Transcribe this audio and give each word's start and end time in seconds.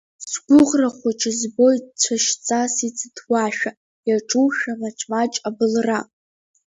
Сгәыӷра 0.31 0.89
хәҷы 0.97 1.31
збоит 1.39 1.85
цәашьҵас 2.01 2.75
иӡҭуашәа, 2.87 3.71
иаҿушәа 4.07 4.73
маҷ-маҷ 4.79 5.33
абылра… 5.47 5.99